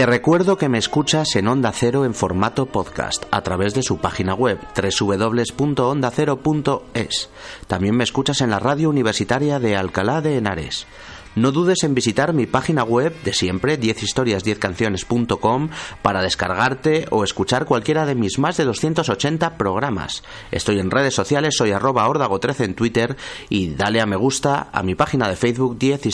[0.00, 3.98] Te recuerdo que me escuchas en Onda Cero en formato podcast a través de su
[3.98, 7.28] página web www.ondacero.es.
[7.66, 10.86] También me escuchas en la radio universitaria de Alcalá de Henares.
[11.36, 15.68] No dudes en visitar mi página web de siempre, 10historias10canciones.com,
[16.00, 20.22] para descargarte o escuchar cualquiera de mis más de 280 programas.
[20.50, 23.18] Estoy en redes sociales, soy arroba ordago13 en Twitter
[23.50, 26.06] y dale a me gusta a mi página de Facebook 10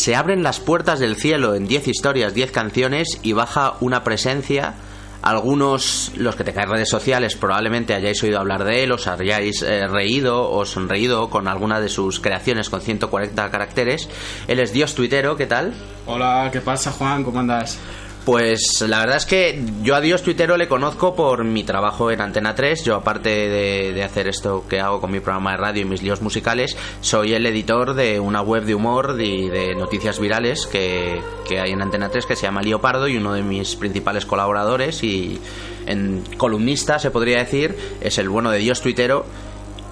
[0.00, 4.72] Se abren las puertas del cielo en 10 historias, 10 canciones y baja una presencia.
[5.20, 9.86] Algunos, los que tengáis redes sociales, probablemente hayáis oído hablar de él, os hayáis eh,
[9.86, 14.08] reído o sonreído con alguna de sus creaciones con 140 caracteres.
[14.48, 15.74] Él es Dios Tuitero, ¿qué tal?
[16.06, 17.22] Hola, ¿qué pasa Juan?
[17.22, 17.78] ¿Cómo andas?
[18.24, 22.20] Pues la verdad es que yo a Dios Tuitero le conozco por mi trabajo en
[22.20, 22.84] Antena 3.
[22.84, 26.20] Yo aparte de, hacer esto que hago con mi programa de radio y mis líos
[26.20, 31.72] musicales, soy el editor de una web de humor y de, noticias virales que, hay
[31.72, 35.40] en Antena 3 que se llama Lío Pardo y uno de mis principales colaboradores y
[35.86, 39.26] en columnista se podría decir es el bueno de Dios Tuitero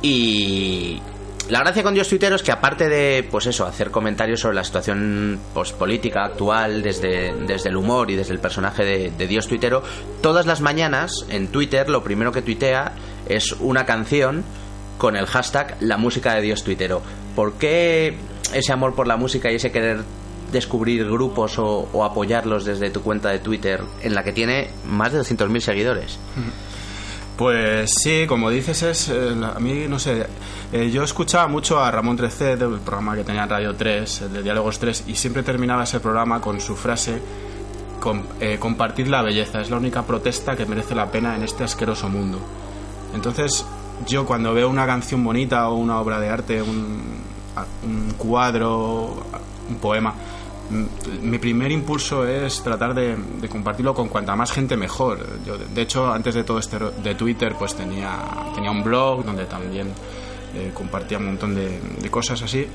[0.03, 1.01] y
[1.49, 4.65] la gracia con Dios Tuitero es que aparte de, pues eso, hacer comentarios sobre la
[4.65, 9.83] situación pues, política actual desde, desde el humor y desde el personaje de, Dios Tuitero,
[10.21, 12.93] todas las mañanas en Twitter lo primero que tuitea
[13.29, 14.45] es una canción
[14.99, 17.01] con el hashtag la música de Dios Tuitero.
[17.35, 18.17] ¿Por qué
[18.53, 20.03] ese amor por la música y ese querer
[20.53, 25.13] descubrir grupos o, o apoyarlos desde tu cuenta de Twitter en la que tiene más
[25.13, 26.19] de 200.000 seguidores?
[27.39, 30.27] Pues sí, como dices, es eh, a mí no sé.
[30.73, 34.33] Eh, yo escuchaba mucho a Ramón Trecé del programa que tenía en Radio 3, el
[34.33, 37.23] de Diálogos 3, y siempre terminaba ese programa con su frase:
[38.01, 41.63] con, eh, Compartir la belleza es la única protesta que merece la pena en este
[41.63, 42.41] asqueroso mundo.
[43.15, 43.65] Entonces,
[44.05, 47.21] yo cuando veo una canción bonita o una obra de arte, un,
[47.85, 49.15] un cuadro,
[49.69, 50.13] un poema,
[51.23, 55.27] mi primer impulso es tratar de, de compartirlo con cuanta más gente mejor.
[55.47, 58.19] Yo, de, hecho, antes de todo este de Twitter, pues tenía,
[58.55, 59.89] tenía un blog donde también
[60.55, 62.67] eh, compartía un montón de, de cosas así.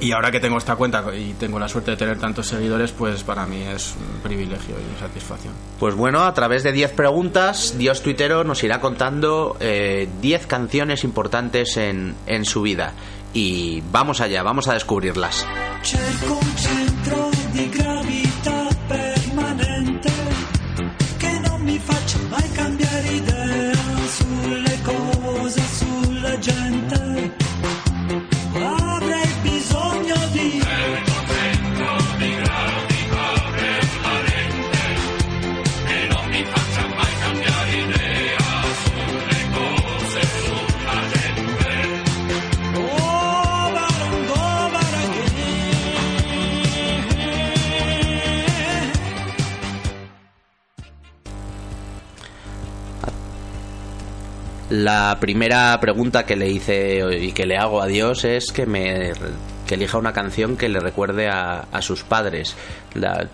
[0.00, 3.22] Y ahora que tengo esta cuenta y tengo la suerte de tener tantos seguidores, pues
[3.22, 5.54] para mí es un privilegio y una satisfacción.
[5.78, 11.04] Pues bueno, a través de 10 preguntas, Dios Tuitero nos irá contando eh, 10 canciones
[11.04, 12.92] importantes en, en su vida.
[13.32, 15.46] Y vamos allá, vamos a descubrirlas.
[17.54, 17.93] de graça.
[54.84, 59.12] La primera pregunta que le hice y que le hago a Dios es que me
[59.66, 62.54] que elija una canción que le recuerde a, sus padres.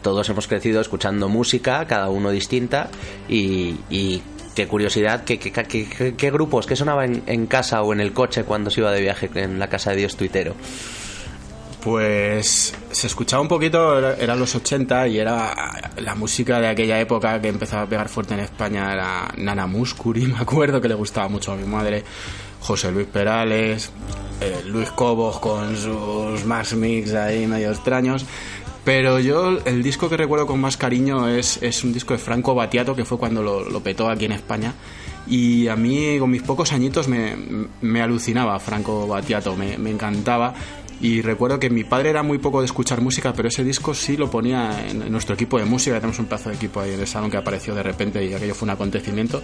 [0.01, 2.89] Todos hemos crecido escuchando música, cada uno distinta,
[3.29, 4.23] y, y
[4.55, 7.99] qué curiosidad, qué, qué, qué- qué- qué grupos, qué sonaba en, en casa o en
[8.01, 10.55] el coche cuando se iba de viaje en la casa de Dios tuitero.
[11.83, 17.01] Pues se escuchaba un poquito, era- eran los 80 y era la música de aquella
[17.01, 20.95] época que empezaba a pegar fuerte en España, era Nana Muscuri, me acuerdo que le
[20.95, 22.05] gustaba mucho a mi madre,
[22.61, 23.91] José Luis Perales,
[24.43, 28.27] eh, Luis Cobos con sus Max Mix ahí medio extraños.
[28.85, 32.55] Pero yo el disco que recuerdo con más cariño es, es un disco de Franco
[32.55, 34.75] Battiato, que fue cuando lo, lo petó aquí en España.
[35.27, 37.37] Y a mí, con mis pocos añitos, me,
[37.83, 40.55] me alucinaba Franco Battiato, me, me encantaba.
[41.01, 44.19] Y recuerdo que mi padre era muy poco de escuchar música, pero ese disco sí
[44.19, 45.97] lo ponía en, nuestro equipo de música.
[45.97, 48.55] Tenemos un pedazo de equipo ahí en el salón que apareció de repente y aquello
[48.55, 49.43] fue un acontecimiento.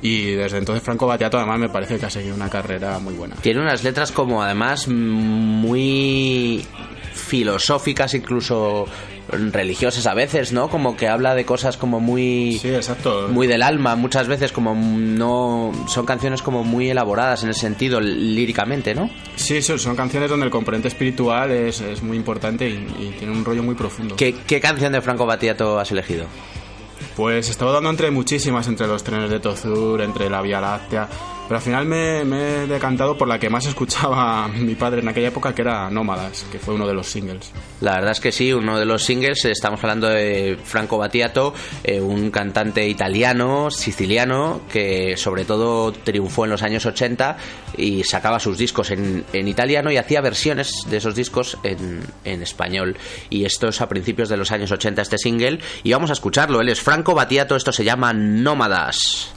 [0.00, 3.36] Y desde entonces Franco Battiato además me parece que ha seguido una carrera muy buena.
[3.36, 6.64] Tiene unas letras como además muy
[7.12, 8.86] filosóficas, incluso
[9.28, 10.68] religiosas a veces, ¿no?
[10.68, 13.28] Como que habla de cosas como muy Sí, exacto.
[13.30, 18.00] muy del alma, muchas veces como no son canciones como muy elaboradas en ese sentido
[18.00, 19.10] líricamente, ¿no?
[19.36, 23.32] Sí, son, son canciones donde el componente espiritual es, es muy importante y, y tiene
[23.32, 24.16] un rollo muy profundo.
[24.16, 26.26] ¿Qué, qué canción de Franco Battiato has elegido?
[27.16, 31.08] Pues estaba dando entre muchísimas, entre los trenes de Tozur, entre la Vía Láctea,
[31.48, 35.28] pero al final me, he decantado por la que más escuchaba mi padre en aquella
[35.28, 37.52] época, que era Nómadas, que fue uno de los singles.
[37.80, 42.00] La verdad es que sí, uno de los singles, estamos hablando de Franco Battiato, eh,
[42.00, 47.36] un cantante italiano, siciliano, que sobre todo triunfó en los años 80
[47.76, 52.42] y sacaba sus discos en, en italiano y hacía versiones de esos discos en, en
[52.42, 52.96] español.
[53.30, 56.60] Y esto es a principios de los años 80 este single y vamos a escucharlo.
[56.60, 58.12] Él es Franco Battiato, esto se llama.
[58.12, 59.35] Nómadas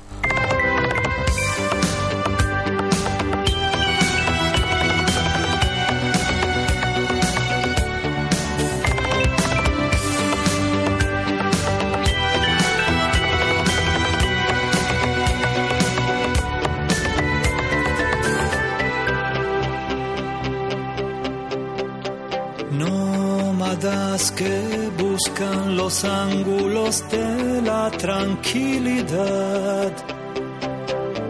[27.99, 29.91] tranquilidad.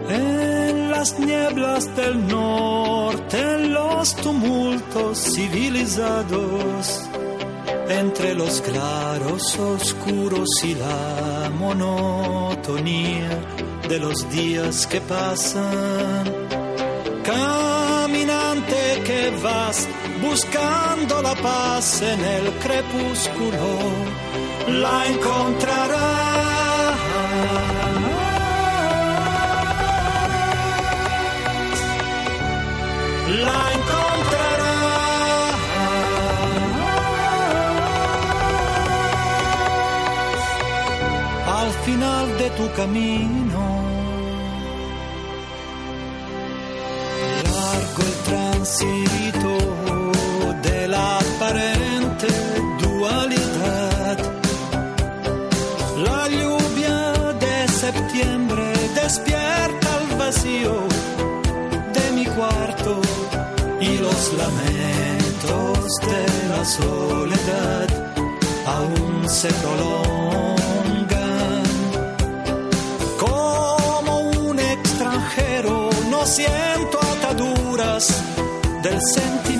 [0.08, 7.02] En las nieblas del norte, en los tumultos civilizados,
[7.88, 13.30] entre los claros oscuros y la monotonía
[13.88, 16.24] de los días que pasan.
[17.24, 19.88] Caminante que vas
[20.22, 23.66] buscando la paz en el crepúsculo,
[24.68, 25.99] la encontrarás.
[33.30, 34.70] La encontrarás
[41.46, 43.62] al final de tu camino.
[47.44, 49.52] largo el tránsito
[50.62, 52.28] de la aparente
[52.82, 54.18] dualidad.
[56.04, 56.98] La lluvia
[57.44, 60.74] de septiembre despierta el vacío
[61.94, 62.69] de mi cuarto
[64.40, 67.88] lamentos de la soledad
[68.66, 70.42] aún se prolongan.
[73.24, 74.12] Como
[74.46, 78.04] un extranjero no siento ataduras
[78.82, 79.59] del sentimiento.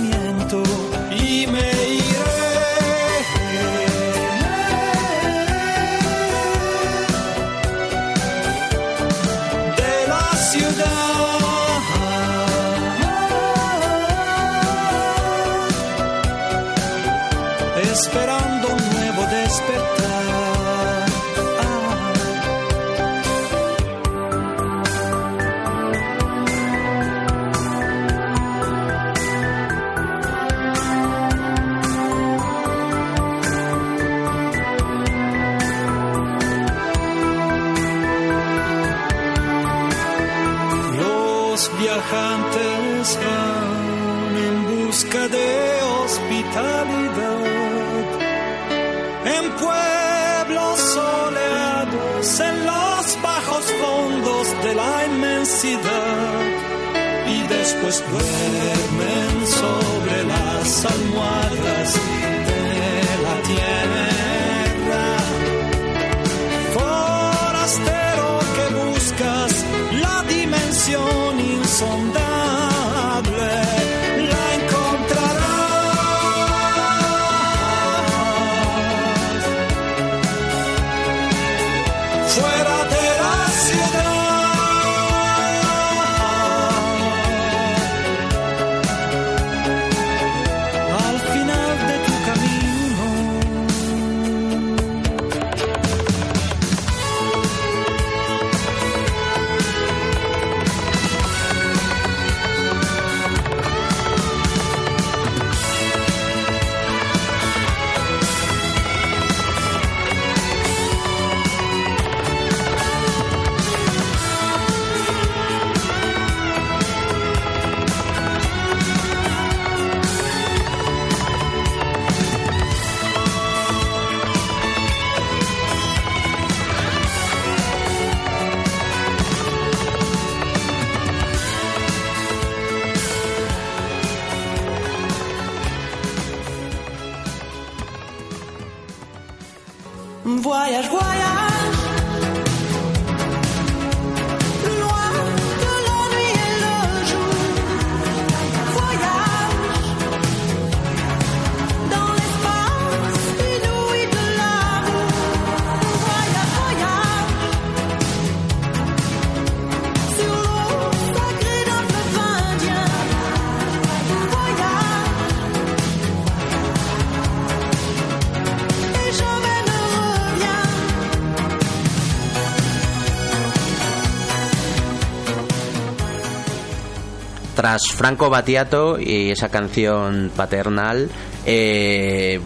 [177.70, 181.08] Tras Franco Battiato y esa canción paternal,
[181.46, 182.40] eh,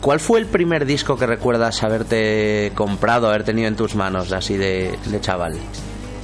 [0.00, 4.56] ¿cuál fue el primer disco que recuerdas haberte comprado, haber tenido en tus manos, así
[4.56, 5.56] de, de chaval?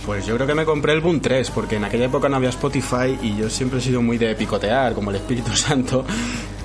[0.06, 2.50] Pues yo creo que me compré el Boom 3, porque en aquella época no había
[2.50, 6.04] Spotify y yo siempre he sido muy de picotear, como el Espíritu Santo.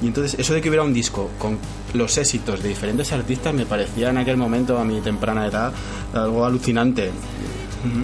[0.04, 1.58] Y entonces eso de que hubiera un disco con
[1.96, 5.74] los éxitos de diferentes artistas me parecía en aquel momento, a mi temprana edad,
[6.14, 7.10] algo alucinante.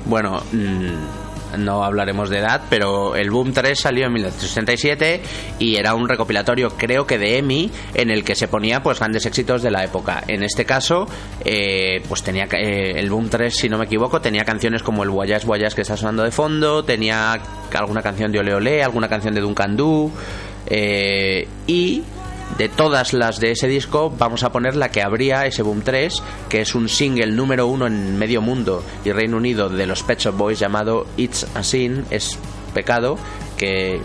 [0.06, 1.25] Bueno, mm,
[1.58, 5.22] no hablaremos de edad, pero el Boom 3 salió en 1967
[5.60, 9.26] y era un recopilatorio, creo que de EMI, en el que se ponía pues grandes
[9.26, 10.24] éxitos de la época.
[10.28, 11.08] En este caso,
[11.44, 15.10] eh, pues tenía eh, el Boom 3, si no me equivoco, tenía canciones como el
[15.10, 17.40] Guayas Guayas que está sonando de fondo, tenía
[17.74, 20.12] alguna canción de Ole Ole, alguna canción de Duncan Du,
[20.68, 22.04] eh, y
[22.58, 26.14] de todas las de ese disco vamos a poner la que abría ese Boom 3
[26.50, 30.24] que es un single número uno en medio mundo y Reino Unido de los Pet
[30.32, 32.38] Boys llamado It's a Sin es
[32.74, 33.18] pecado
[33.58, 34.00] que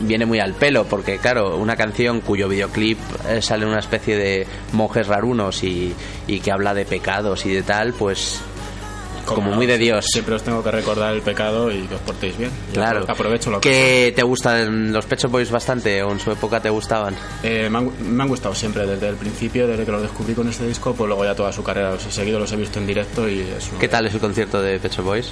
[0.00, 4.46] viene muy al pelo porque claro una canción cuyo videoclip eh, sale una especie de
[4.72, 5.94] monjes rarunos y,
[6.26, 8.40] y que habla de pecados y de tal pues
[9.34, 12.00] como no, muy de Dios Siempre os tengo que recordar el pecado y que os
[12.00, 12.50] portéis bien.
[12.72, 13.04] Claro.
[13.08, 13.70] Aprovecho lo que...
[13.70, 17.68] que te gustan los Pet Shop Boys bastante o en su época te gustaban Eh,
[17.70, 20.66] me, han, me han gustado siempre, desde el principio, desde que los descubrí con este
[20.66, 23.28] disco, pues luego ya toda su carrera los he seguido, los he visto en directo
[23.28, 25.30] y es ¿qué tal es el concierto de Pet Shop Boys?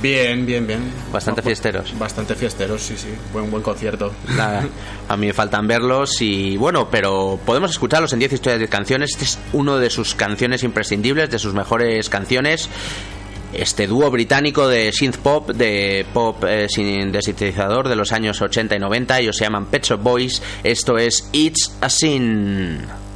[0.00, 0.80] Bien, bien, bien.
[1.12, 1.98] Bastante No, fiesteros.
[1.98, 3.08] Bastante fiesteros, sí, sí.
[3.32, 4.12] Buen, buen concierto.
[4.36, 4.64] Nada,
[5.08, 9.10] a mí me faltan verlos y bueno, pero podemos escucharlos en 10 historias de canciones.
[9.10, 12.68] Este es uno de sus canciones imprescindibles, de sus mejores canciones.
[13.52, 18.40] Este dúo británico de synth pop, de pop eh, sin de sintetizador de los años
[18.40, 20.42] 80 y 90, ellos se llaman Pet Shop Boys.
[20.62, 23.09] Esto es It's a Sin.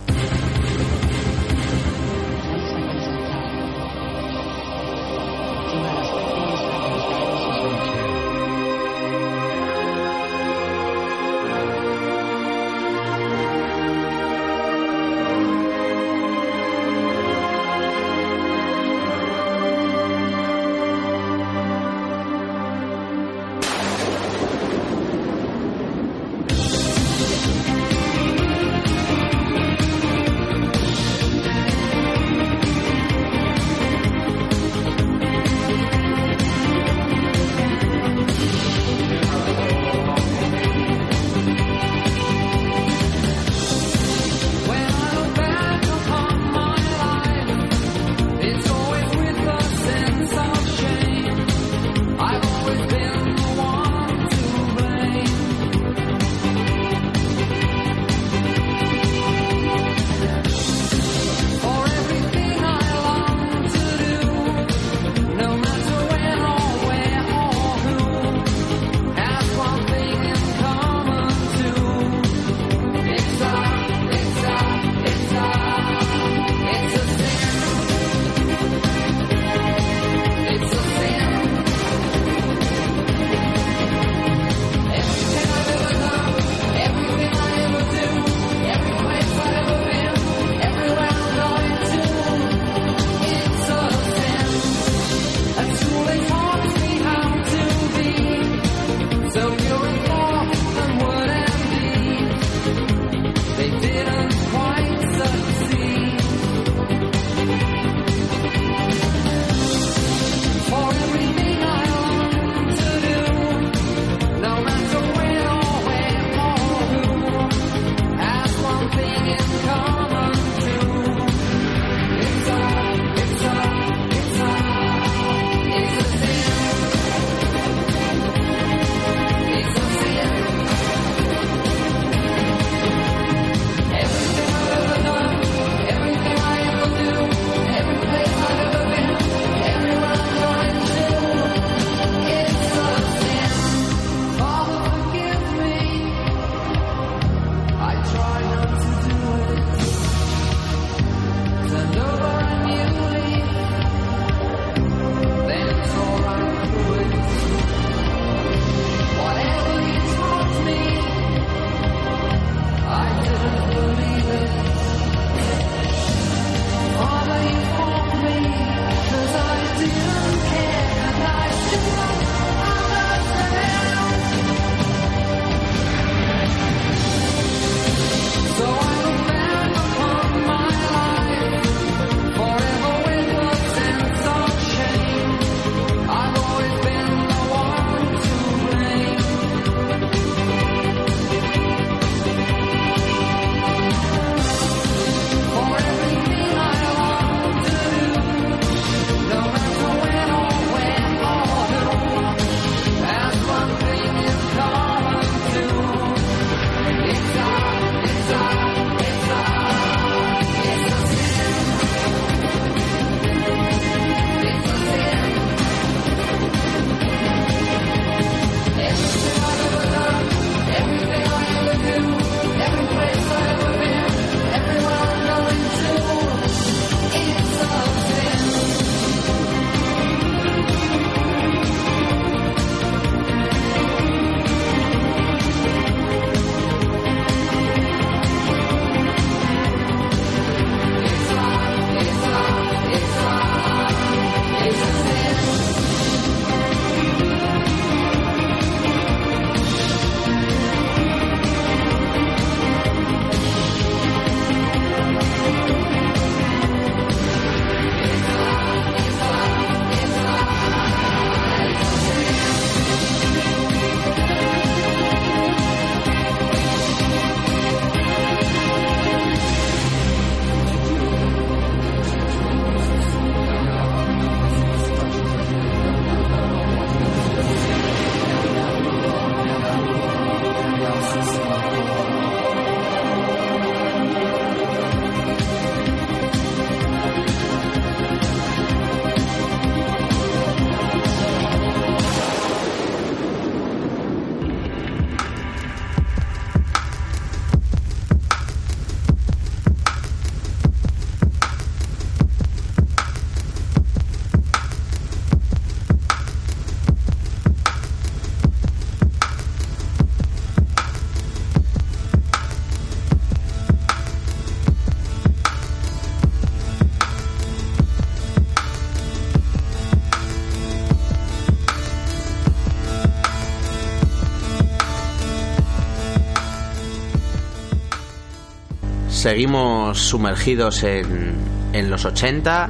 [329.25, 331.33] Seguimos sumergidos en,
[331.73, 332.69] en los 80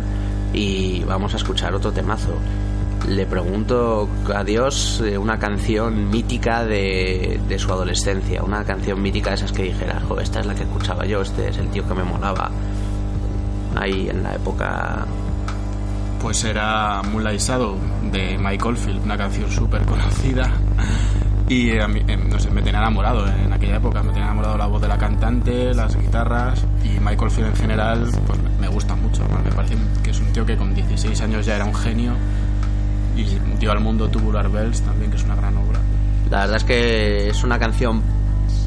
[0.53, 2.39] y vamos a escuchar otro temazo.
[3.09, 9.31] Le pregunto a Dios eh, una canción mítica de, de su adolescencia, una canción mítica
[9.31, 11.89] de esas que dijera, "Jo, esta es la que escuchaba yo, este es el tío
[11.89, 12.49] que me molaba.
[13.75, 15.07] Ahí en la época
[16.23, 17.77] Pues era Moonlight Shadow
[18.13, 20.53] de Mike Oldfield, una canción súper conocida.
[21.47, 24.59] Y a mí, eh, no sé, me tenía enamorado en aquella época, me tenía enamorado
[24.59, 28.95] la voz de la cantante, las guitarras y Mike Oldfield en general, pues me gusta
[28.95, 29.23] mucho.
[29.45, 32.13] Me parece que es un tío que con 16 años ya era un genio
[33.17, 33.25] y
[33.59, 35.81] dio al mundo Tubular Bells también, que es una gran obra.
[36.31, 38.03] La verdad es que es una canción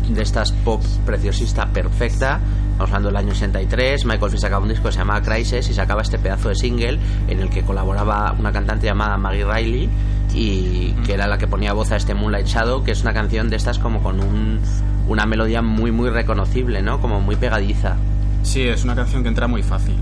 [0.10, 2.40] de estas pop preciosista perfecta.
[2.72, 4.06] Estamos hablando del año 83.
[4.06, 7.00] Michael Fish sacaba un disco que se llamaba Crisis y sacaba este pedazo de single
[7.28, 9.90] en el que colaboraba una cantante llamada Maggie Riley
[10.34, 13.50] y que era la que ponía voz a este Moonlight Shadow, que es una canción
[13.50, 14.60] de estas como con un,
[15.08, 17.00] una melodía muy muy reconocible, ¿no?
[17.00, 17.96] Como muy pegadiza.
[18.44, 19.96] Sí, es una canción que entra muy fácil,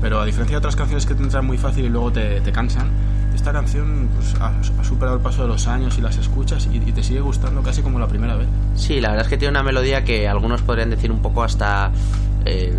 [0.00, 2.50] pero a diferencia de otras canciones que te entran muy fácil y luego te, te
[2.52, 2.88] cansan,
[3.34, 4.52] esta canción pues, ha,
[4.84, 7.82] superado el paso de los años y las escuchas y, y te sigue gustando casi
[7.82, 8.48] como la primera vez.
[8.74, 11.90] Sí, la verdad es que tiene una melodía que algunos podrían decir un poco hasta
[12.44, 12.76] eh,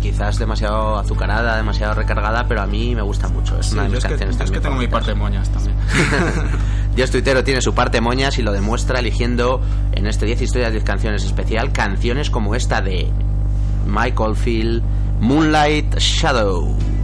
[0.00, 3.58] quizás demasiado azucarada, demasiado recargada, pero a mí me gusta mucho.
[3.58, 5.48] Es Sí, una de yo mis es que, canciones es que tengo mi parte moñas
[5.50, 5.74] también.
[6.98, 9.60] Dios Tuitero tiene su parte moñas y lo demuestra eligiendo
[9.92, 13.06] en este 10 historias 10 canciones especial canciones como esta de
[13.86, 14.82] Michael Field,
[15.20, 16.97] Moonlight Shadow.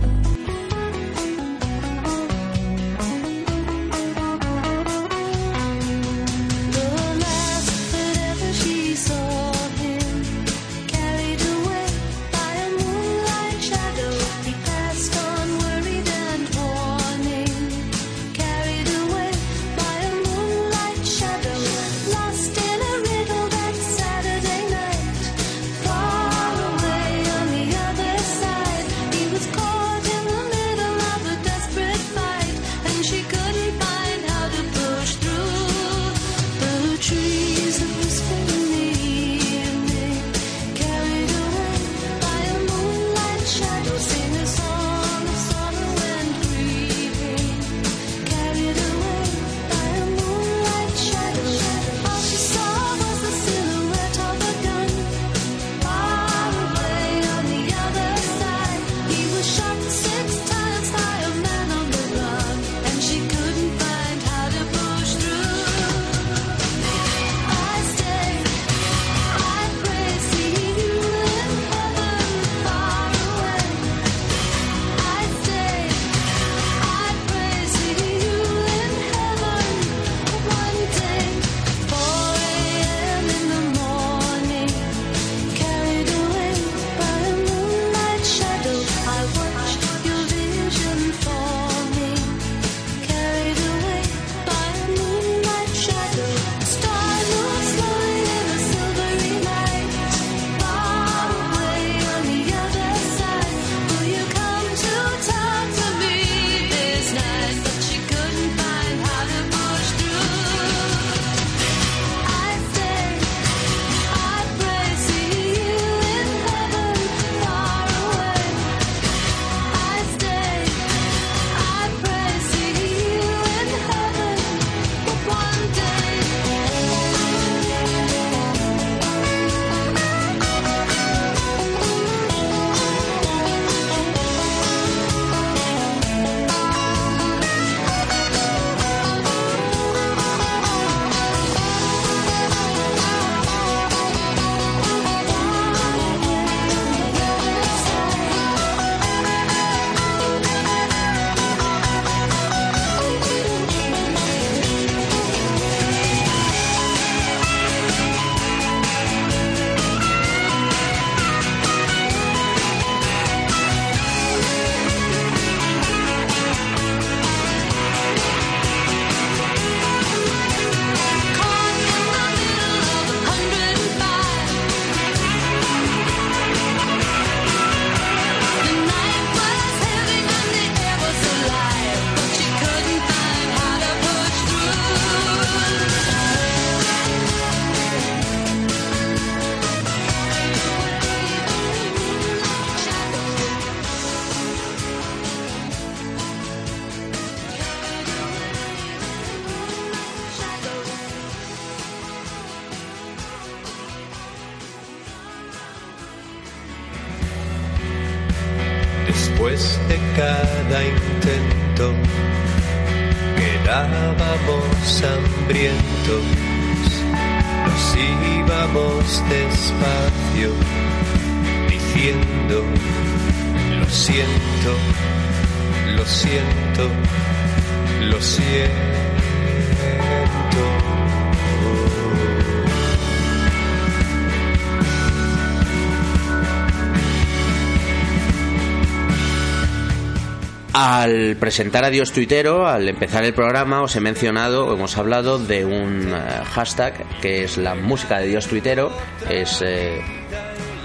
[241.38, 246.12] Presentar a Dios Tuitero, al empezar el programa, os he mencionado, hemos hablado de un
[246.12, 246.20] eh,
[246.52, 248.92] hashtag que es la música de Dios Tuitero.
[249.28, 250.00] Es eh,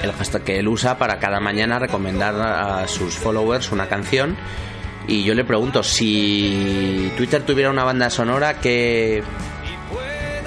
[0.01, 4.37] el hashtag que él usa para cada mañana recomendar a sus followers una canción.
[5.07, 9.23] Y yo le pregunto, si Twitter tuviera una banda sonora, ¿qué,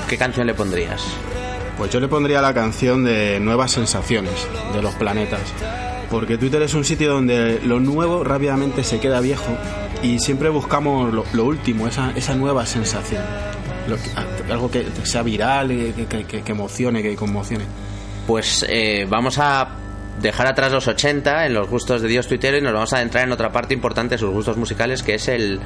[0.09, 1.03] qué canción le pondrías?
[1.77, 5.43] Pues yo le pondría la canción de Nuevas Sensaciones, de los planetas.
[6.11, 9.57] Porque Twitter es un sitio donde lo nuevo rápidamente se queda viejo
[10.03, 13.23] y siempre buscamos lo, lo último, esa, esa nueva sensación.
[13.88, 17.65] Lo que- algo que sea viral, y que, que- que- emocione, que conmocione.
[18.27, 19.69] Pues eh, vamos a
[20.21, 23.25] dejar atrás los 80 en los gustos de Dios Tuitero y nos vamos a adentrar
[23.25, 25.59] en otra parte importante de sus gustos musicales, que es el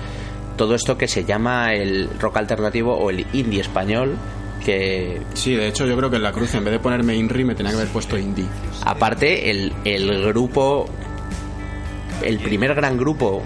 [0.56, 4.16] todo esto que se llama el rock alternativo o el indie español,
[4.64, 7.44] que Sí, de hecho yo creo que en la cruz en vez de ponerme Inri
[7.44, 8.46] me tenía que haber puesto Indie.
[8.86, 10.86] aparte el, el grupo,
[12.22, 13.42] el primer gran grupo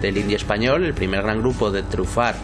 [0.00, 2.34] del indie español, el primer gran grupo de trufar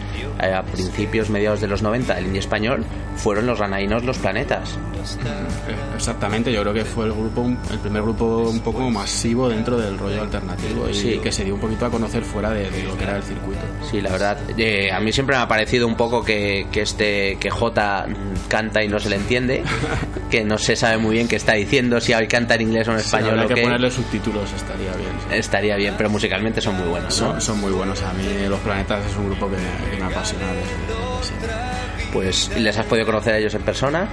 [0.41, 2.85] eh, a principios, mediados de los 90 del indie español,
[3.15, 4.77] fueron los ranainos Los Planetas.
[5.95, 9.97] Exactamente, yo creo que fue el grupo, el primer grupo un poco masivo dentro del
[9.97, 11.19] rollo alternativo y Sí.
[11.21, 13.61] que se dio un poquito a conocer fuera de, de lo que era el circuito.
[13.89, 17.37] Sí, la verdad, eh, a mí siempre me ha parecido un poco que, que este
[17.39, 18.05] que J
[18.47, 19.63] canta y no se le entiende,
[20.31, 22.99] que no se sabe muy bien qué está diciendo, si canta en inglés o en
[22.99, 23.61] Sí, español o que qué.
[23.61, 25.09] ponerle subtítulos, estaría bien.
[25.29, 25.35] sí.
[25.37, 27.29] Estaría bien, pero musicalmente son muy buenos, ¿no?
[27.29, 28.01] Son, son muy buenos.
[28.03, 30.45] A mí Los Planetas es un grupo que, me- apasiona.
[30.53, 32.02] desde-.
[32.13, 34.07] Pues les has podido conocer a ellos en persona.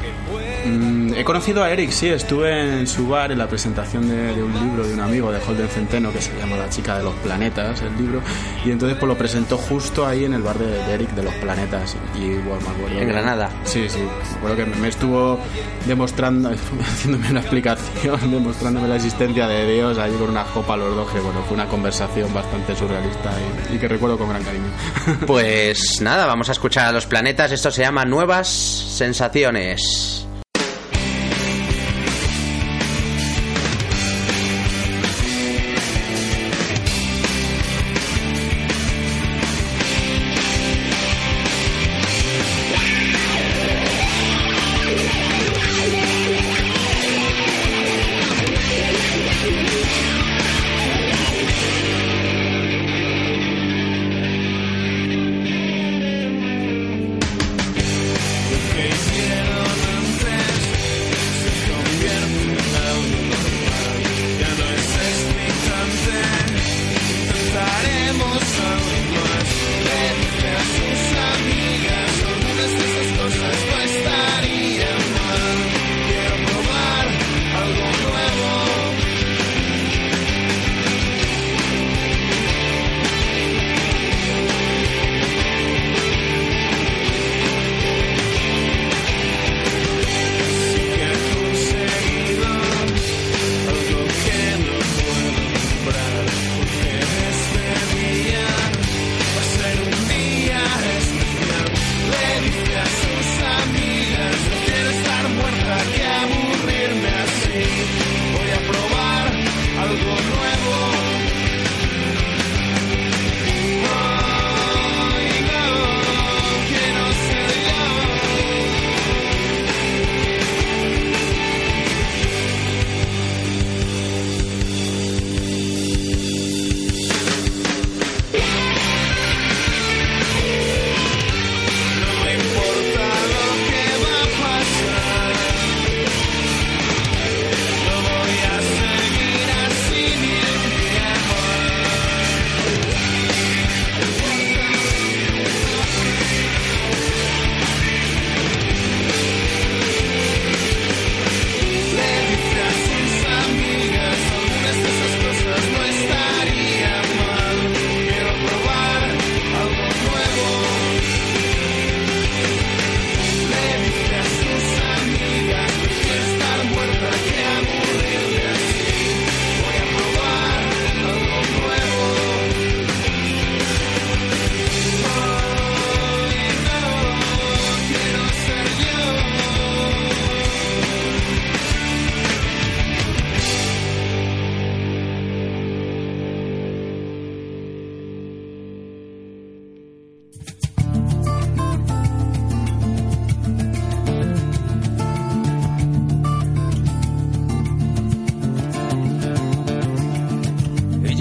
[0.64, 4.42] Mm, he conocido a Eric, sí, estuve en su bar en la presentación de, de
[4.42, 7.14] un libro de un amigo de Holden Centeno que se llama La chica de los
[7.16, 8.20] planetas, el libro,
[8.64, 11.34] y entonces pues lo presentó justo ahí en el bar de, de Eric de los
[11.34, 13.50] planetas y bueno, me acuerdo En que- Granada.
[13.64, 15.38] Sí, sí, me acuerdo que me, me estuvo
[15.86, 20.94] demostrando, haciéndome una explicación, demostrándome la existencia de Dios ahí con una copa a los
[20.94, 23.30] dos, que bueno, fue una conversación bastante surrealista
[23.70, 24.64] y, y que recuerdo con gran cariño.
[25.26, 27.50] Pues nada, vamos a escuchar a los planetas.
[27.52, 30.29] Esto se llama Nuevas Sensaciones.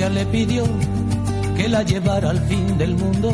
[0.10, 0.64] Ella le pidió
[1.56, 3.34] que la llevara al fin del mundo.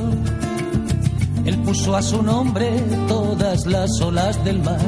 [1.46, 2.70] Él puso a su nombre
[3.08, 4.80] todas las olas del mar.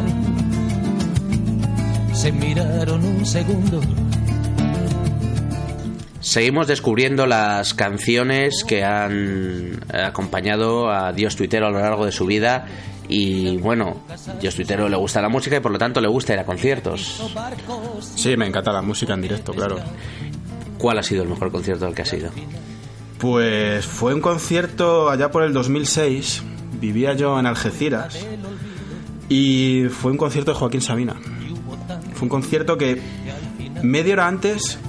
[2.13, 3.81] Se miraron un segundo.
[6.19, 12.25] Seguimos descubriendo las canciones que han acompañado a Dios Tuitero a lo largo de su
[12.25, 12.65] vida
[13.09, 14.01] y bueno,
[14.41, 17.21] Dios Tuitero le gusta la música y por lo tanto le gusta ir a conciertos.
[18.15, 19.77] Sí, me encanta la música en directo, claro.
[20.77, 22.29] ¿Cuál ha sido el mejor concierto al que has ido?
[23.17, 26.43] Pues fue un concierto allá por el 2006.
[26.79, 28.25] Vivía yo en Algeciras.
[29.29, 31.15] Y fue un concierto de Joaquín Sabina.
[32.13, 33.01] Fue un concierto que
[33.81, 34.79] media hora antes,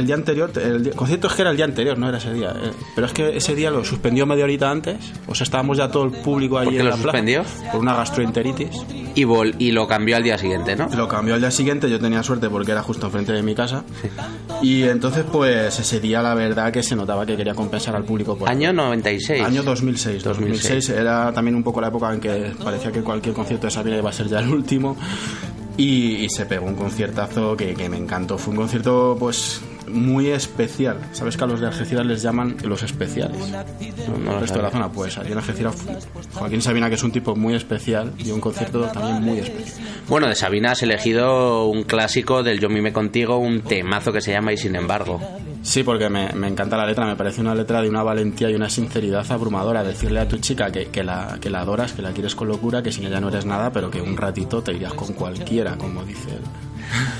[0.00, 2.32] el día anterior, el día- concierto es que era el día anterior, no era ese
[2.32, 2.50] día.
[2.60, 4.96] eh, Pero es que ese día lo suspendió media horita antes.
[5.26, 7.18] O sea, estábamos ya todo el público allí ¿Por qué en lo la plaza.
[7.18, 7.44] suspendió?
[7.70, 8.70] Por una gastroenteritis.
[9.14, 10.88] Y, vol- y lo cambió al día siguiente, ¿no?
[10.96, 13.84] Lo cambió al día siguiente, yo tenía suerte porque era justo enfrente de mi casa.
[14.62, 18.36] Y entonces, pues ese día la verdad que se notaba que quería compensar al público.
[18.36, 19.42] Por Año 96.
[19.42, 20.22] Año 2006.
[20.22, 20.62] 2006.
[20.62, 23.96] 2006 era también un poco la época en que parecía que cualquier concierto de Sabina
[23.98, 24.96] iba a ser ya el último.
[25.76, 28.36] Y, y se pegó un conciertazo que, que me encantó.
[28.36, 30.98] Fue un concierto, pues, muy especial.
[31.12, 33.38] ¿Sabes que a los de Algeciras les llaman los especiales?
[34.08, 35.76] No, no el resto de la zona, pues allí en Algeciras,
[36.34, 39.86] Joaquín Sabina, que es un tipo muy especial, dio un concierto también muy especial.
[40.08, 44.32] Bueno, de Sabina has elegido un clásico del Yo mime contigo, un temazo que se
[44.32, 45.20] llama Y sin embargo.
[45.62, 48.54] Sí, porque me, me encanta la letra, me parece una letra de una valentía y
[48.54, 49.84] una sinceridad abrumadora.
[49.84, 52.82] Decirle a tu chica que, que la, que la adoras, que la quieres con locura,
[52.82, 56.02] que sin ella no eres nada, pero que un ratito te irías con cualquiera, como
[56.04, 56.42] dice él.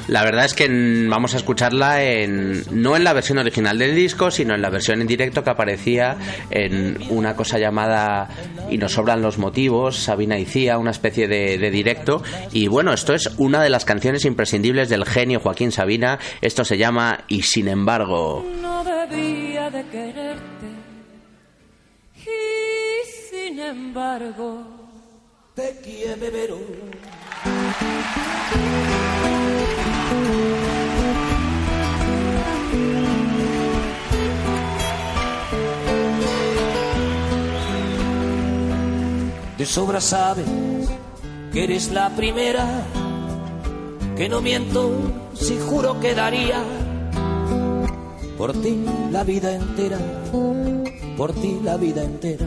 [0.08, 0.68] La verdad es que
[1.08, 5.00] vamos a escucharla en no en la versión original del disco, sino en la versión
[5.00, 6.16] en directo que aparecía
[6.50, 8.28] en una cosa llamada
[8.70, 12.22] Y nos sobran los motivos, Sabina y Cía, una especie de, de directo.
[12.52, 16.18] Y bueno, esto es una de las canciones imprescindibles del genio Joaquín Sabina.
[16.40, 18.44] Esto se llama Y sin embargo.
[18.62, 20.66] no debía de quererte
[22.16, 24.64] y sin embargo
[25.54, 26.50] Te quiere ver
[39.60, 40.46] De sobra sabes
[41.52, 42.66] que eres la primera,
[44.16, 44.90] que no miento
[45.34, 46.62] si juro que daría
[48.38, 49.98] por ti la vida entera,
[51.14, 52.46] por ti la vida entera.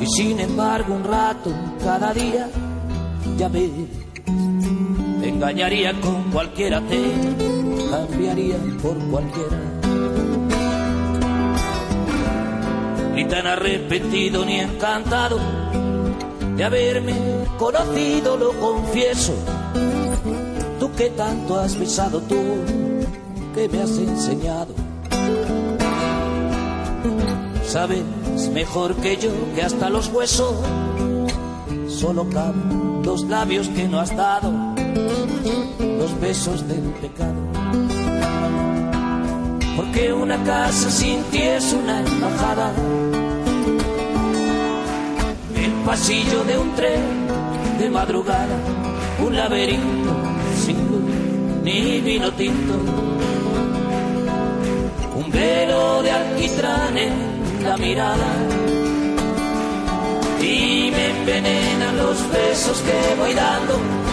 [0.00, 1.50] Y sin embargo un rato
[1.84, 2.48] cada día,
[3.36, 3.70] ya ves,
[5.36, 6.98] engañaría con cualquiera, te
[7.90, 9.58] cambiaría por cualquiera.
[13.14, 15.38] Ni tan arrepentido ni encantado
[16.56, 17.14] de haberme
[17.58, 19.34] conocido, lo confieso.
[20.80, 22.36] Tú que tanto has besado, tú
[23.54, 24.74] que me has enseñado.
[27.66, 28.04] Sabes
[28.54, 30.54] mejor que yo que hasta los huesos
[31.88, 34.50] solo caben los labios que no has dado,
[36.26, 37.40] besos del pecado.
[39.76, 42.68] Porque una casa sin ti es una embajada,
[45.64, 47.02] el pasillo de un tren
[47.78, 48.56] de madrugada,
[49.24, 50.12] un laberinto
[50.64, 51.06] sin luz
[51.62, 52.74] ni vino tinto,
[55.20, 57.14] un velo de alquitrán en
[57.66, 58.30] la mirada.
[60.40, 64.05] Y me envenenan los besos que voy dando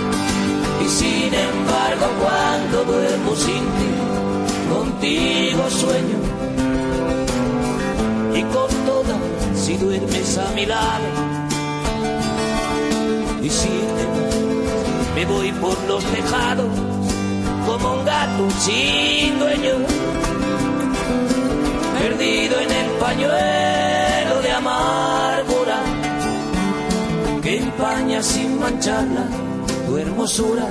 [0.99, 3.91] sin embargo cuando duermo sin ti
[4.73, 6.19] contigo sueño
[8.35, 9.15] y con toda
[9.55, 11.07] si duermes a mi lado
[13.41, 14.05] y si te
[15.15, 16.71] me voy por los tejados
[17.65, 19.75] como un gato sin dueño
[21.99, 25.79] perdido en el pañuelo de amargura
[27.41, 29.25] que empaña sin mancharla
[29.85, 30.67] tu hermosura.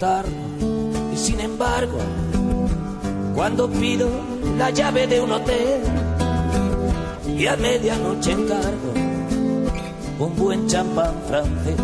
[0.00, 1.98] Y sin embargo
[3.34, 4.08] cuando pido
[4.56, 5.82] la llave de un hotel
[7.36, 8.92] y a medianoche encargo
[10.20, 11.76] un buen champán francés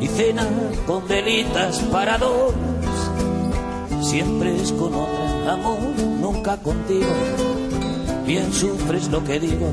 [0.00, 0.46] y cena
[0.86, 2.52] con velitas para dos.
[4.02, 5.78] Siempre es con otra, amor,
[6.20, 7.08] nunca contigo.
[8.26, 9.72] Bien sufres lo que digo.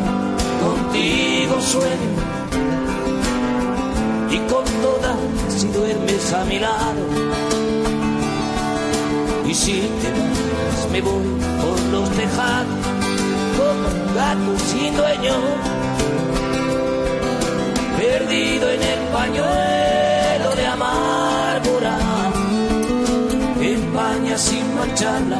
[0.61, 2.11] contigo sueño.
[4.29, 5.17] Y con todas
[5.57, 7.03] si duermes a mi lado.
[9.47, 11.25] Y si te vas, me voy
[11.61, 12.81] por los tejados,
[13.57, 15.35] como un gato sin dueño,
[17.97, 21.97] perdido en el pañuelo de amargura,
[23.61, 25.39] empaña sin mancharla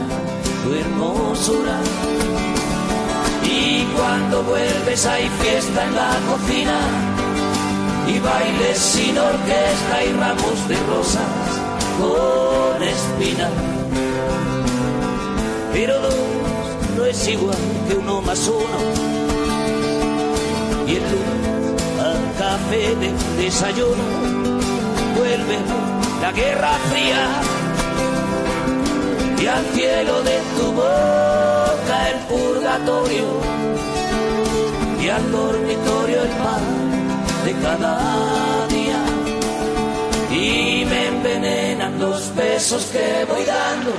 [0.63, 1.80] tu hermosura.
[3.96, 6.80] Cuando vuelves hay fiesta en la cocina
[8.08, 11.62] y bailes sin orquesta y ramos de rosas
[12.00, 13.52] con espinas.
[15.74, 16.16] Pero dos
[16.98, 18.80] no es igual que uno más uno.
[20.88, 21.52] Y el lunes
[22.00, 24.04] al café de desayuno
[25.16, 25.58] vuelve
[26.22, 27.42] la guerra fría
[29.42, 30.72] y al cielo de tu
[31.92, 33.28] el purgatorio
[35.02, 36.64] y al dormitorio el pan
[37.46, 39.02] de cada día
[40.32, 43.91] y me envenenan los besos que voy dando.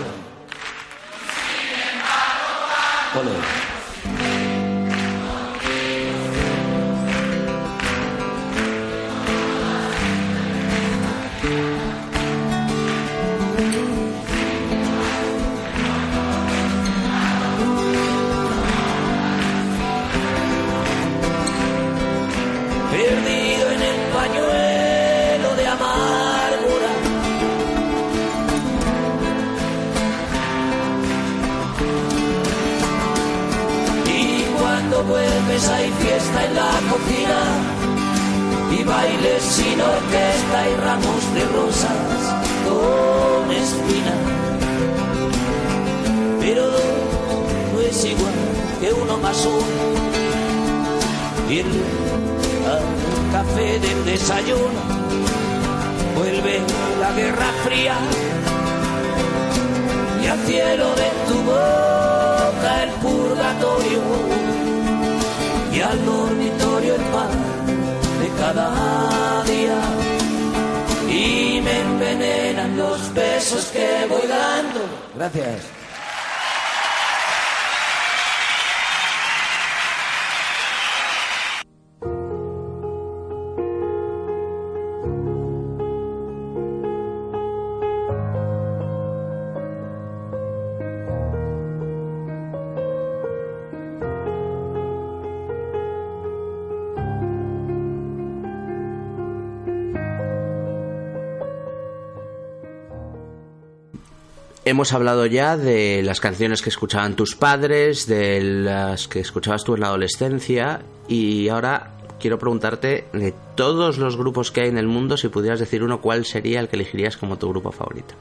[104.73, 109.75] Hemos hablado ya de las canciones que escuchaban tus padres, de las que escuchabas tú
[109.75, 114.87] en la adolescencia y ahora quiero preguntarte de todos los grupos que hay en el
[114.87, 118.15] mundo, si pudieras decir uno, ¿cuál sería el que elegirías como tu grupo favorito?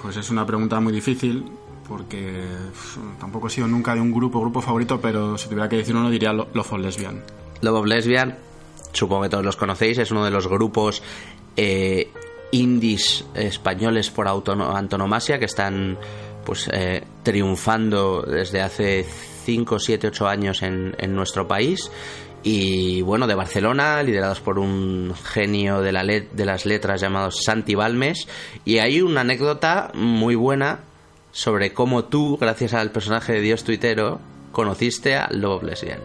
[0.00, 1.44] Pues es una pregunta muy difícil
[1.86, 2.44] porque
[3.20, 6.08] tampoco he sido nunca de un grupo, grupo favorito, pero si tuviera que decir uno
[6.08, 7.22] diría Lo- Love for Lesbian.
[7.60, 8.38] Love of Lesbian,
[8.94, 11.02] supongo que todos los conocéis, es uno de los grupos
[11.58, 12.08] eh,
[12.52, 15.98] indies españoles por antonomasia que están
[16.44, 19.04] pues eh, triunfando desde hace
[19.44, 21.90] 5, 7, 8 años en, nuestro país
[22.42, 27.74] y bueno, de Barcelona, liderados por un genio de, la de las letras llamado Santi
[27.74, 28.26] Balmes
[28.64, 30.80] y hay una anécdota muy buena
[31.32, 34.20] sobre cómo tú, gracias al personaje de Dios tuitero,
[34.52, 36.00] conociste a Love of Lesbian.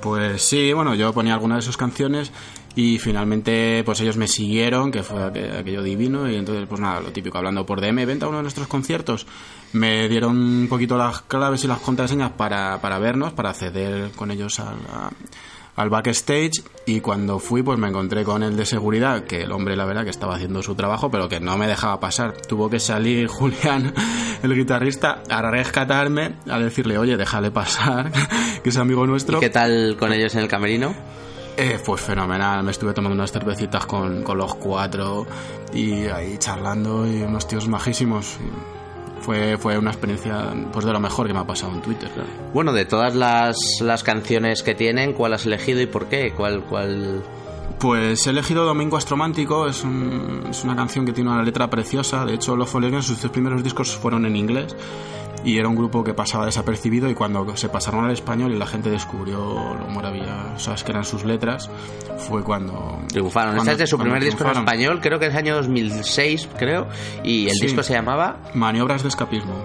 [0.00, 2.32] Pues sí, bueno, yo ponía algunas de sus canciones
[2.74, 7.00] y finalmente pues ellos me siguieron, que fue aqu- aquello divino y entonces pues nada,
[7.00, 9.26] lo típico, hablando por DM, venta uno de nuestros conciertos,
[9.72, 14.30] me dieron un poquito las claves y las contraseñas para, para vernos, para acceder con
[14.30, 14.76] ellos al,
[15.76, 19.74] al backstage y cuando fui pues me encontré con el de seguridad, que el hombre
[19.76, 22.34] la verdad que estaba haciendo su trabajo pero que no me dejaba pasar.
[22.48, 23.92] Tuvo que salir Julián,
[24.42, 28.12] el guitarrista, a rescatarme, a decirle, oye, déjale pasar,
[28.62, 29.38] que es amigo nuestro.
[29.38, 30.94] ¿Y qué tal con ellos en el camerino?
[31.56, 35.26] Eh, pues fenomenal, me estuve tomando unas cervecitas con, con los cuatro
[35.74, 38.38] y ahí charlando y unos tíos majísimos.
[39.20, 42.10] fue, fue una experiencia pues de lo mejor que me ha pasado en Twitter.
[42.10, 42.28] claro.
[42.54, 46.32] Bueno, de todas las, las canciones que tienen, ¿cuál has elegido y por qué?
[46.34, 47.22] ¿Cuál, cuál...
[47.78, 52.24] Pues he elegido Domingo Astromántico, es, un- es una canción que tiene una letra preciosa,
[52.24, 54.74] de hecho Love Lesbian sus tres primeros discos fueron en inglés
[55.44, 58.66] y era un grupo que pasaba desapercibido y cuando se pasaron al español y la
[58.66, 61.68] gente descubrió lo maravillosas que eran sus letras,
[62.28, 63.00] fue cuando...
[63.08, 63.54] Triunfaron.
[63.56, 66.86] cuando- Este es de su primer disco en español, creo que es año 2006, creo,
[67.24, 67.66] y el Sí.
[67.66, 68.38] disco se llamaba...
[68.54, 69.64] Maniobras de escapismo.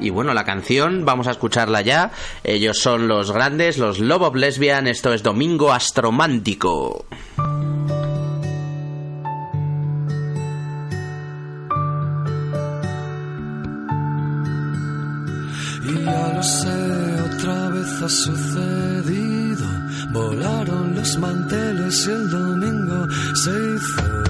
[0.00, 2.10] Y bueno, la canción, vamos a escucharla ya.
[2.42, 4.88] Ellos son los grandes, los Love of Lesbian.
[4.88, 7.04] Esto es Domingo Astromántico.
[16.04, 19.66] Ya lo sé, otra vez ha sucedido.
[20.12, 24.22] Volaron los manteles y el domingo se hizo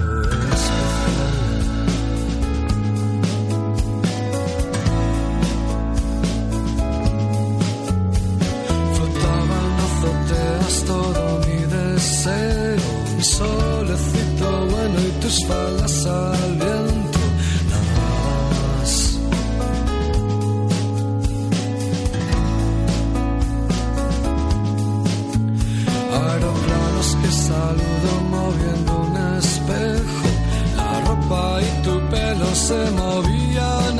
[10.85, 12.77] todo mi deseo.
[13.15, 16.05] Un solecito bueno y tus faldas
[27.73, 30.27] saludo moviendo un espejo.
[30.75, 33.99] La ropa y tu pelo se movían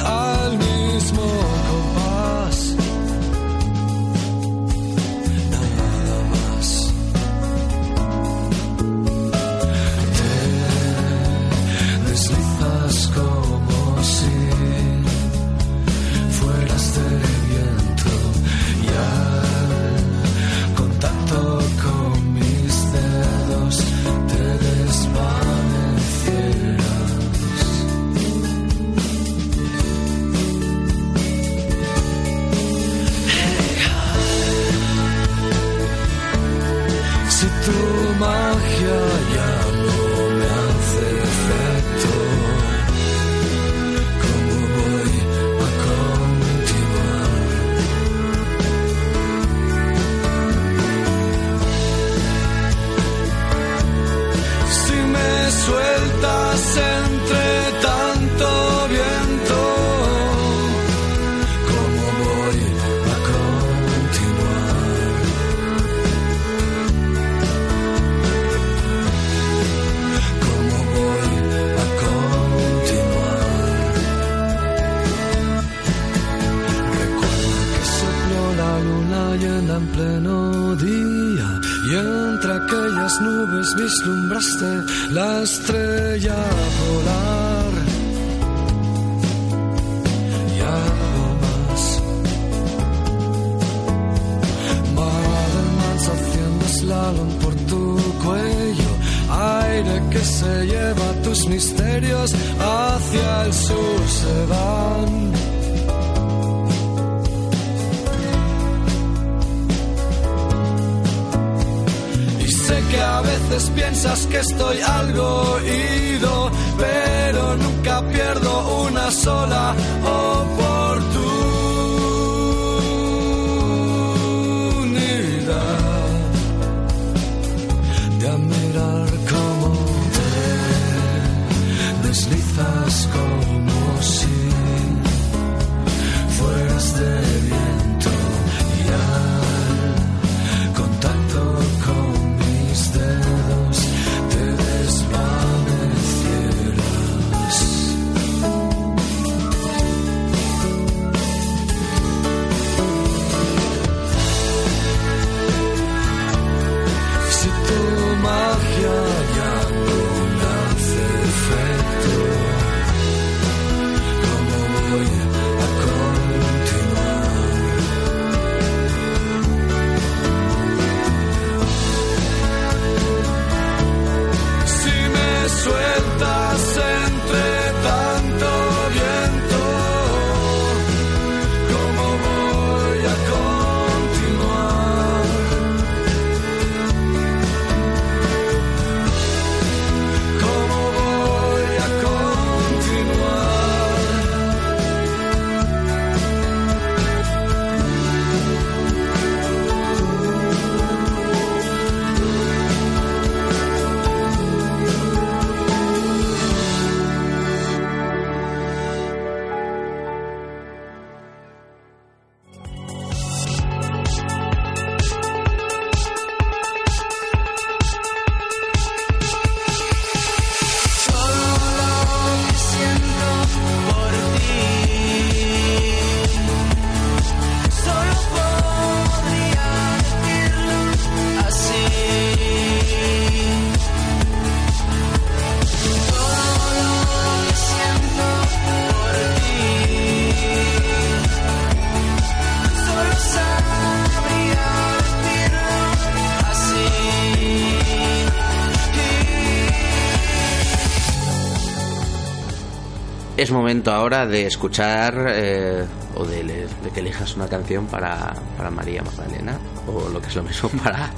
[253.54, 255.86] momento ahora de escuchar eh,
[256.16, 260.36] o de, de que elijas una canción para, para María Magdalena o lo que es
[260.36, 261.10] lo mismo para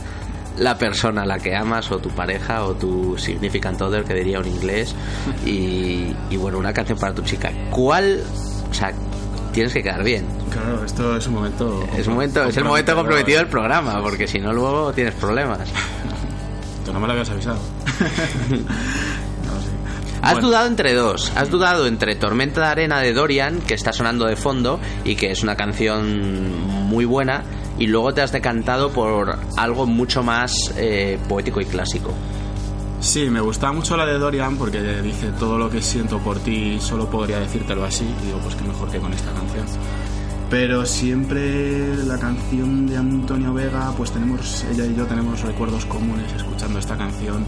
[0.57, 4.39] la persona a la que amas o tu pareja o tu significant other que diría
[4.39, 4.95] un inglés
[5.45, 8.21] y, y bueno una canción para tu chica ¿cuál?
[8.69, 8.91] o sea
[9.51, 11.86] tienes que quedar bien Claro, esto es un momento.
[11.97, 15.69] es, un momento, es el momento comprometido del programa porque si no luego tienes problemas
[16.86, 17.57] Tú no me lo habías avisado.
[20.26, 21.32] Has Bueno, dudado entre dos.
[21.36, 25.30] Has dudado entre Tormenta de Arena de Dorian, que está sonando de fondo y que
[25.30, 27.43] es una canción muy buena,
[27.78, 32.11] y luego te has decantado por algo mucho más eh, poético y clásico.
[33.01, 36.80] Sí, me gustaba mucho la de Dorian porque dice todo lo que siento por ti,
[36.80, 38.03] solo podría decírtelo así.
[38.23, 39.65] Y digo, pues qué mejor que con esta canción.
[40.49, 46.34] Pero siempre la canción de Antonio Vega, pues tenemos, ella y yo tenemos recuerdos comunes
[46.34, 47.45] escuchando esta canción.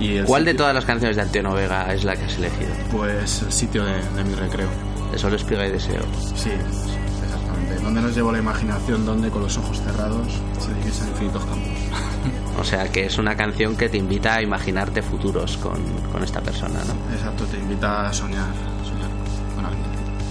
[0.00, 2.70] Y ¿Cuál de sitio- todas las canciones de Antonio Vega es la que has elegido?
[2.92, 4.68] Pues el sitio de, de mi recreo.
[5.12, 6.02] De Solo Espiga y Deseo.
[6.34, 7.76] Sí, exactamente.
[7.82, 9.06] ¿Dónde nos llevó la imaginación?
[9.06, 10.26] ¿Dónde con los ojos cerrados
[10.58, 11.68] se divisan infinitos campos?
[12.58, 15.78] O sea, que es una canción que te invita a imaginarte futuros con,
[16.10, 17.14] con esta persona, ¿no?
[17.14, 18.46] Exacto, te invita a soñar.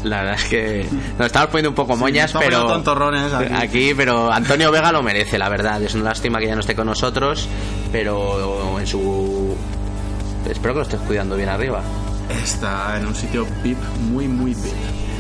[0.06, 0.86] La verdad es que
[1.18, 3.94] nos estamos poniendo un poco Sí, moñas, estamos pero tontorrones aquí.
[3.96, 5.82] pero Antonio Vega lo merece, la verdad.
[5.82, 7.48] Es una lástima que ya no esté con nosotros,
[7.92, 9.56] pero en su
[10.50, 11.82] espero que lo estés cuidando bien arriba.
[12.30, 13.78] Está en un sitio VIP,
[14.12, 14.74] muy, muy VIP.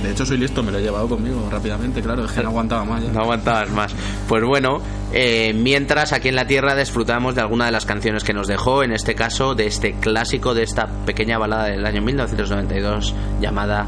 [0.03, 2.85] De hecho, soy listo, me lo he llevado conmigo rápidamente, claro, es que no aguantaba
[2.85, 3.09] más ya.
[3.13, 3.95] No aguantabas más.
[4.27, 4.79] Pues bueno,
[5.13, 8.83] eh, mientras aquí en la Tierra disfrutamos de alguna de las canciones que nos dejó,
[8.83, 13.87] en este caso de este clásico, de esta pequeña balada del año 1992 llamada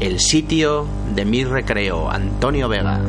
[0.00, 3.00] El sitio de mi recreo, Antonio Vega.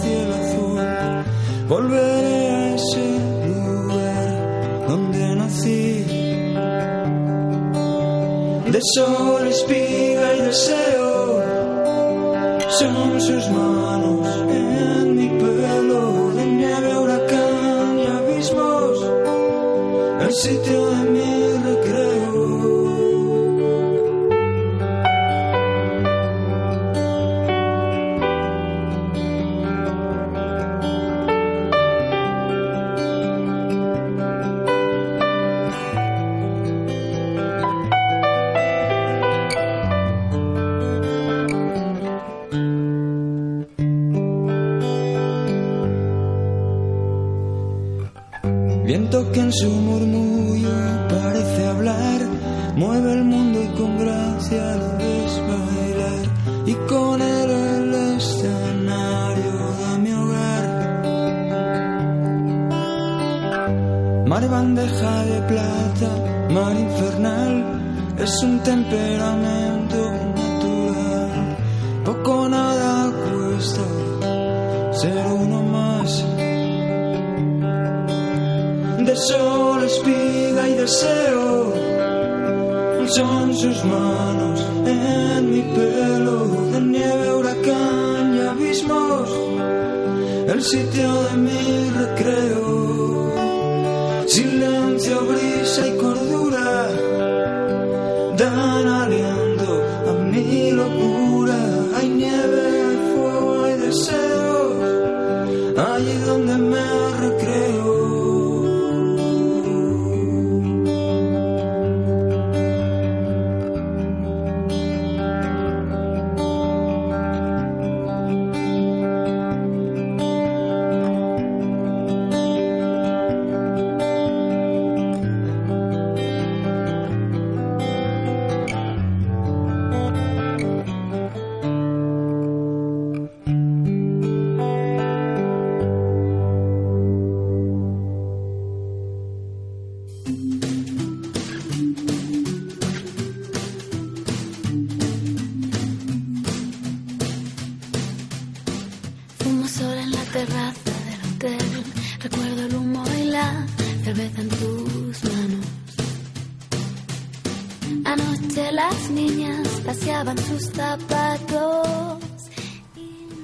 [0.00, 0.80] Cielo azul.
[1.68, 3.06] Volveré a ese
[3.46, 6.04] lugar donde nací
[8.72, 11.42] de sol, espiga y deseo.
[12.78, 18.98] Son sus manos en mi pelo, de nieve, huracán y abismos,
[20.22, 20.91] el sitio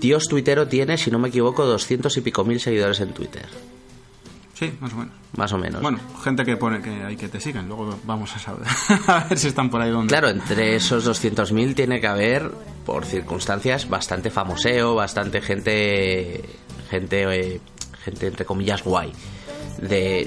[0.08, 3.44] Dios Tuitero tiene, si no me equivoco, 200 y pico mil seguidores en Twitter.
[4.54, 5.14] Sí, más o menos.
[5.36, 5.82] Más o menos.
[5.82, 8.66] Bueno, gente que pone que hay que te sigan, luego vamos a saber.
[9.06, 10.08] a ver si están por ahí donde.
[10.08, 12.50] Claro, entre esos 200.000 tiene que haber,
[12.86, 16.42] por circunstancias, bastante famoseo, bastante gente,
[16.88, 17.60] gente, eh,
[18.02, 19.12] gente entre comillas guay.
[19.76, 20.26] De,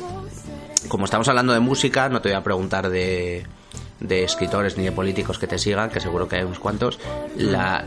[0.90, 3.48] como estamos hablando de música, no te voy a preguntar de,
[4.02, 7.00] de escritores ni de políticos que te sigan, que seguro que hay unos cuantos.
[7.38, 7.86] La,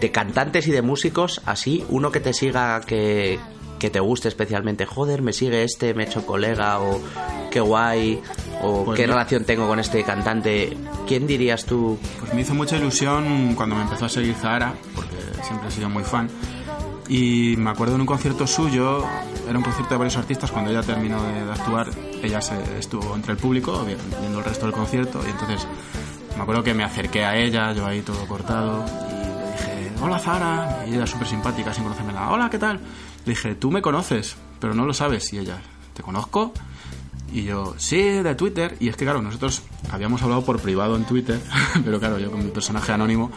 [0.00, 3.38] de cantantes y de músicos, así, uno que te siga que,
[3.78, 7.00] que te guste especialmente, joder, me sigue este, me he hecho colega, o
[7.50, 8.20] qué guay,
[8.62, 9.14] o Pues qué no.
[9.14, 10.76] relación tengo con este cantante.
[11.06, 11.98] ¿Quién dirías tú?
[12.20, 15.88] Pues me hizo mucha ilusión cuando me empezó a seguir Zahara, porque siempre he sido
[15.88, 16.28] muy fan.
[17.08, 19.02] Y me acuerdo en un concierto suyo,
[19.48, 21.88] era un concierto de varios artistas, cuando ella terminó de, de actuar,
[22.22, 25.66] ella se estuvo entre el público vi- viendo el resto del concierto y entonces
[26.36, 30.18] me acuerdo que me acerqué a ella, yo ahí todo cortado, y le dije, hola
[30.18, 32.76] Zahara, y ella súper simpática, sin conocérmela, hola, ¿qué tal?
[33.24, 35.58] Le dije, tú me conoces, pero no lo sabes, y ella,
[35.94, 36.52] ¿te conozco?
[37.32, 38.74] Y yo, sí, de Twitter.
[38.80, 41.38] Y es que, claro, nosotros habíamos hablado por privado en Twitter,
[41.84, 43.30] pero claro, yo con mi personaje anónimo.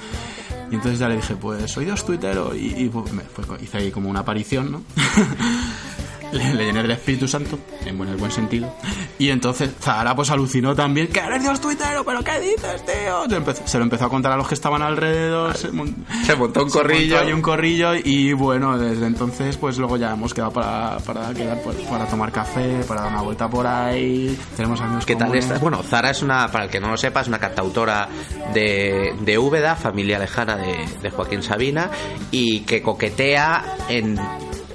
[0.72, 2.55] Y entonces ya le dije, pues soy Dios tuitero.
[2.55, 4.82] Y, y, pues, me fue- hice ahí como una aparición, ¿no?
[6.32, 8.74] le, le llené del Espíritu Santo, en buen, el buen sentido.
[9.20, 13.30] Y entonces Zahara pues alucinó también, que eres Dios tuitero, pero ¿qué dices, tío?
[13.30, 15.56] Se, empezó- se lo empezó a contar a los que estaban alrededor.
[15.58, 17.16] Se, mon- Se montó un se corrillo.
[17.16, 21.34] montó ahí un corrillo y bueno, desde entonces pues luego ya hemos quedado para, para
[21.34, 24.38] quedar pues, para tomar café, para dar una vuelta por ahí.
[24.56, 25.60] Tenemos amigos ¿Qué tal estás?
[25.62, 28.08] Bueno, Zara es una, para el que no lo sepa, es una cantautora
[28.54, 31.90] de, de Úbeda, familia lejana de, de Joaquín Sabina,
[32.32, 34.18] y que coquetea en,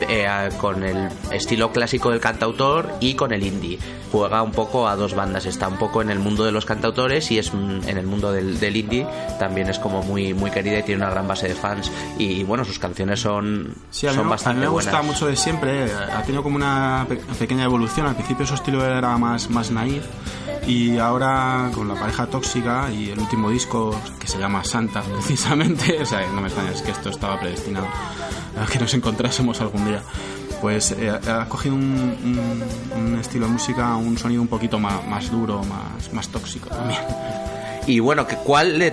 [0.00, 3.78] eh, con el estilo clásico del cantautor y con el indie.
[4.12, 7.30] Juega un poco a dos bandas, está un poco en el mundo de los cantautores
[7.32, 9.06] y es mm, en el mundo del, del indie
[9.38, 11.90] también es como muy, muy querida y tiene una gran base de fans.
[12.18, 15.06] Y bueno, sus canciones son, Sí, mí, son a bastante mí me gusta buenas.
[15.06, 15.86] mucho de siempre.
[15.86, 18.06] eh, Ha tenido como una pe- pequeña evolución.
[18.06, 20.04] Al principio su estilo era más, más naif.
[20.66, 26.02] Y ahora con la pareja tóxica y el último disco que se llama Santa, precisamente.
[26.02, 29.84] O sea, no me extraña, es que esto estaba predestinado a que nos encontrásemos algún
[29.84, 30.02] día.
[30.60, 31.82] Pues eh, ha cogido un,
[32.96, 36.68] un- un estilo de música, un sonido un poquito más, más duro, más, más tóxico
[36.70, 37.00] también.
[37.86, 38.92] Y bueno, ¿cuál de,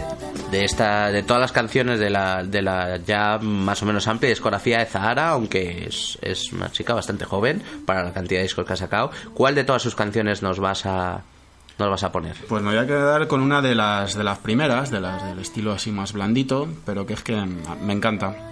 [0.51, 4.29] de esta de todas las canciones de la, de la ya más o menos amplia
[4.29, 8.67] discografía de Zahara, aunque es, es una chica bastante joven para la cantidad de discos
[8.67, 11.21] que ha sacado, cuál de todas sus canciones nos vas a
[11.79, 12.35] nos vas a poner?
[12.47, 15.39] Pues me voy a quedar con una de las, de las primeras, de las del
[15.39, 18.51] estilo así más blandito, pero que es que me encanta.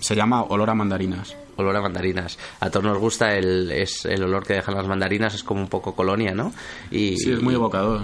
[0.00, 1.36] Se llama Olor a mandarinas.
[1.56, 2.38] Olor a mandarinas.
[2.60, 5.68] A todos nos gusta el, es, el olor que dejan las mandarinas, es como un
[5.68, 6.52] poco colonia, ¿no?
[6.90, 8.02] Y, Sí, es muy evocador.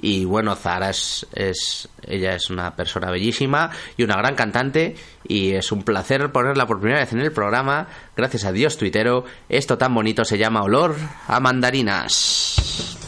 [0.00, 5.52] Y bueno, Zara es, es, ella es una persona bellísima y una gran cantante y
[5.52, 7.86] es un placer ponerla por primera vez en el programa.
[8.14, 13.03] Gracias a Dios tuitero, esto tan bonito se llama Olor a mandarinas.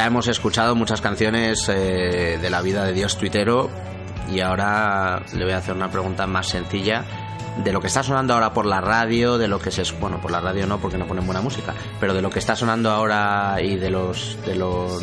[0.00, 3.68] Ya hemos escuchado muchas canciones eh, de la vida de Dios tuitero
[4.32, 7.04] y ahora le voy a hacer una pregunta más sencilla
[7.62, 10.30] de lo que está sonando ahora por la radio, de lo que se bueno por
[10.30, 13.58] la radio no porque no ponen buena música, pero de lo que está sonando ahora
[13.62, 14.54] y de los de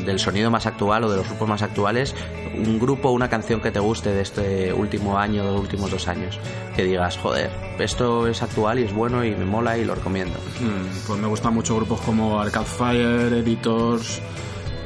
[0.04, 2.16] del sonido más actual o de los grupos más actuales,
[2.56, 6.08] un grupo, una canción que te guste de este último año, de los últimos dos
[6.08, 6.40] años,
[6.76, 10.40] que digas joder, esto es actual y es bueno y me mola y lo recomiendo.
[10.60, 14.24] Mm, Pues me gustan mucho grupos como Arcade Fire, Editors.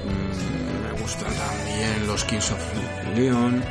[0.05, 2.59] Me gustan también los Kings of
[3.15, 3.63] Leon.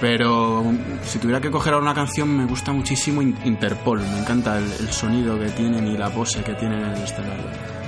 [0.00, 0.62] Pero
[1.04, 4.00] si tuviera que coger ahora una canción, me gusta muchísimo In- Interpol.
[4.00, 7.46] Me encanta el, el sonido que tienen y la pose que tienen en el escenario.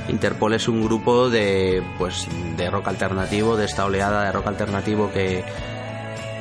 [0.09, 2.27] Interpol es un grupo de pues
[2.57, 5.45] de rock alternativo, de esta oleada de rock alternativo que,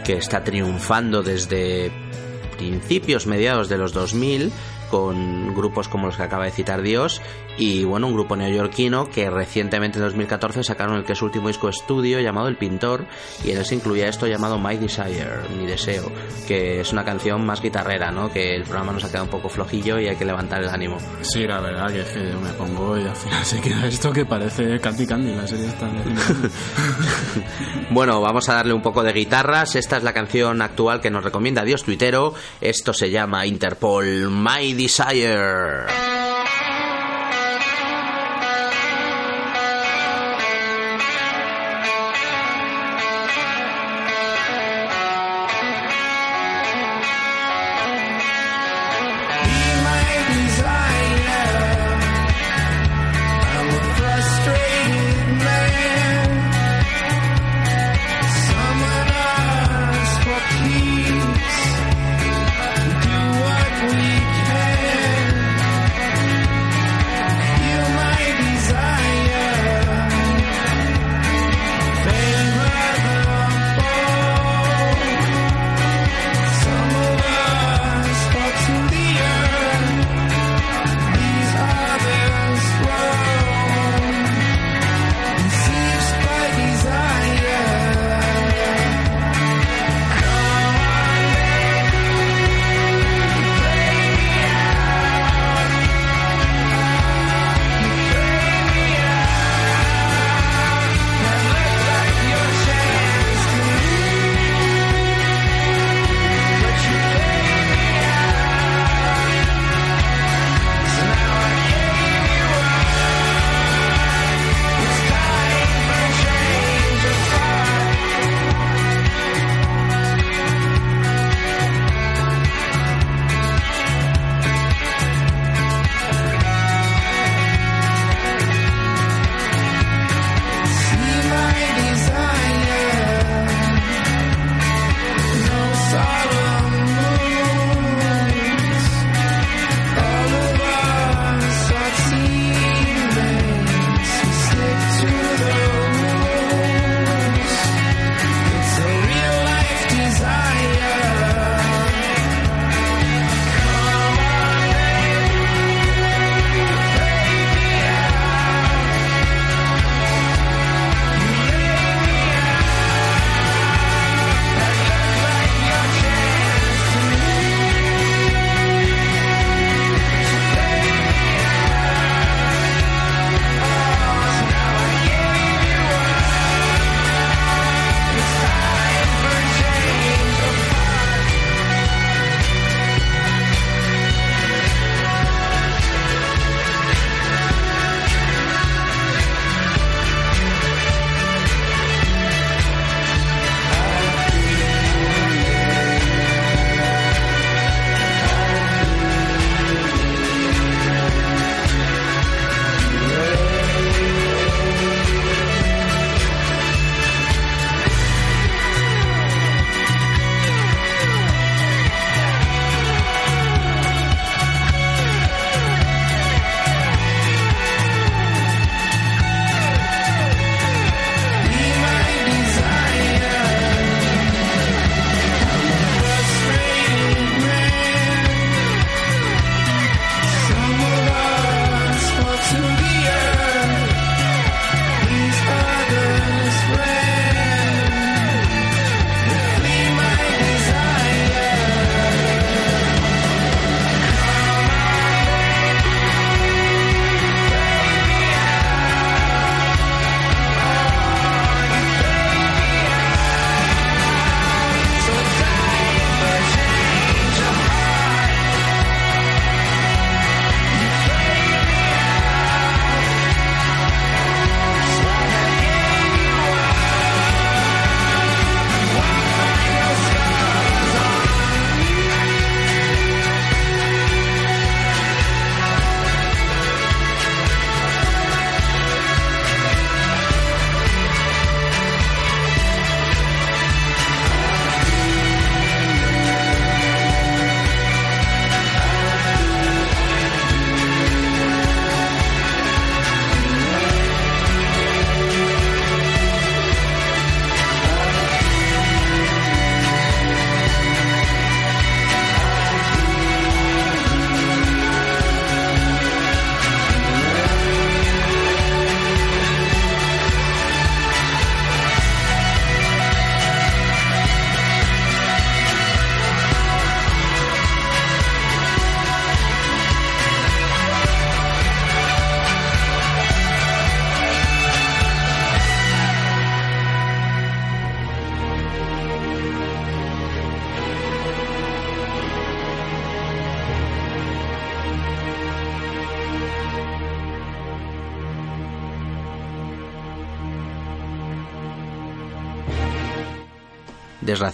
[0.06, 1.92] que está triunfando desde
[2.58, 4.54] principios, mediados de los 2000
[4.90, 7.22] con grupos como los que acaba de citar Dios
[7.58, 11.48] y bueno, un grupo neoyorquino que recientemente en 2014 sacaron el que es su último
[11.48, 13.06] disco estudio llamado El Pintor
[13.44, 15.28] y en él se incluía esto llamado My Desire,
[15.58, 16.12] Mi Deseo,
[16.48, 18.32] que es una canción más guitarrera, ¿no?
[18.32, 20.98] Que el programa nos ha quedado un poco flojillo y hay que levantar el ánimo.
[21.22, 24.12] Sí, la verdad que es que yo me pongo y al final se queda esto
[24.12, 25.88] que parece Candy Candy, la serie está
[27.90, 29.76] Bueno, vamos a darle un poco de guitarras.
[29.76, 32.34] Esta es la canción actual que nos recomienda Dios Tuitero.
[32.62, 36.17] Esto se llama Interpol My Desire.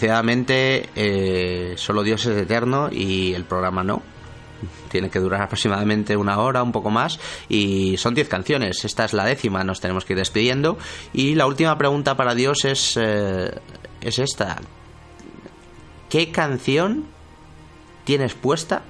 [0.03, 4.01] Desgraciadamente, eh, solo Dios es eterno y el programa no.
[4.91, 7.21] Tiene que durar aproximadamente una hora, un poco más.
[7.47, 8.83] Y son 10 canciones.
[8.83, 10.77] Esta es la décima, nos tenemos que ir despidiendo.
[11.13, 13.49] Y la última pregunta para Dios es, eh,
[14.01, 14.57] es esta.
[16.09, 17.05] ¿Qué canción
[18.03, 18.81] tienes puesta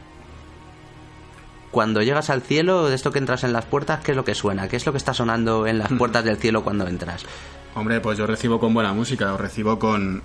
[1.70, 4.34] cuando llegas al cielo, de esto que entras en las puertas, ¿qué es lo que
[4.34, 4.68] suena?
[4.68, 7.24] ¿Qué es lo que está sonando en las puertas del cielo cuando entras?
[7.76, 10.24] Hombre, pues yo recibo con buena música, os recibo con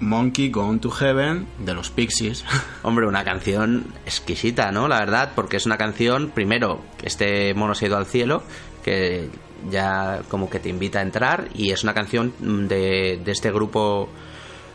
[0.00, 2.44] Monkey Gone to Heaven de los Pixies.
[2.82, 4.88] Hombre, una canción exquisita, ¿no?
[4.88, 8.42] La verdad, porque es una canción, primero, este mono se ha ido al cielo,
[8.84, 9.28] que
[9.70, 12.32] ya como que te invita a entrar, y es una canción
[12.68, 14.08] de, de este grupo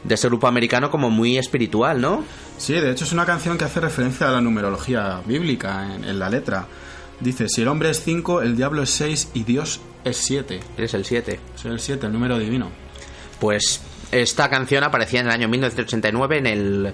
[0.03, 2.25] de este grupo americano como muy espiritual, ¿no?
[2.57, 6.19] Sí, de hecho es una canción que hace referencia a la numerología bíblica en, en
[6.19, 6.67] la letra.
[7.21, 10.59] Dice, si el hombre es 5, el diablo es 6 y Dios es 7.
[10.77, 11.39] Eres el 7.
[11.55, 12.82] Soy el 7, el número divino.
[13.43, 13.81] Pues
[14.13, 16.93] esta canción aparecía en el año 1989 en el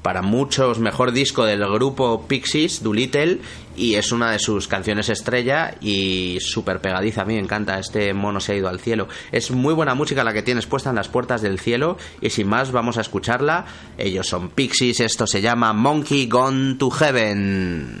[0.00, 3.40] para muchos mejor disco del grupo Pixies, Doolittle,
[3.76, 7.20] y es una de sus canciones estrella y súper pegadiza.
[7.20, 9.06] A mí me encanta, este mono se ha ido al cielo.
[9.32, 12.48] Es muy buena música la que tienes puesta en las puertas del cielo y sin
[12.48, 13.66] más vamos a escucharla.
[13.98, 18.00] Ellos son Pixies, esto se llama Monkey Gone to Heaven.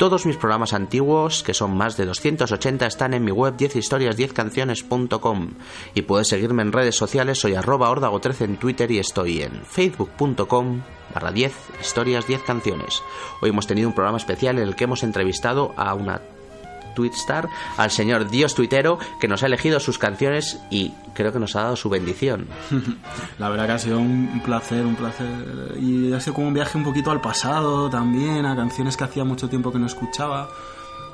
[0.00, 5.50] Todos mis programas antiguos, que son más de 280, están en mi web 10historias10canciones.com
[5.94, 10.80] y puedes seguirme en redes sociales, soy arroba ordago13 en Twitter y estoy en facebook.com
[11.12, 11.52] barra 10
[11.82, 13.02] historias 10 canciones.
[13.42, 16.22] Hoy hemos tenido un programa especial en el que hemos entrevistado a una
[16.94, 21.56] Twitstar, al señor Dios Tuitero, que nos ha elegido sus canciones y creo que nos
[21.56, 22.46] ha dado su bendición.
[23.38, 25.26] La verdad que ha sido un placer, un placer.
[25.80, 29.24] Y ha sido como un viaje un poquito al pasado también, a canciones que hacía
[29.24, 30.48] mucho tiempo que no escuchaba.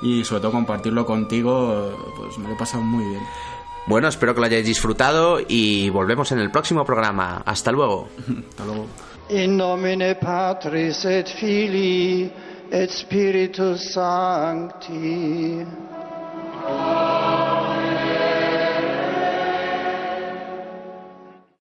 [0.03, 3.23] Y sobre todo compartirlo contigo, pues me lo he pasado muy bien.
[3.87, 7.43] Bueno, espero que lo hayáis disfrutado y volvemos en el próximo programa.
[7.47, 8.09] Hasta luego.
[8.51, 8.87] Hasta luego.
[9.29, 12.31] In nomine Patris et Filii
[12.71, 15.65] et Spiritus Sancti.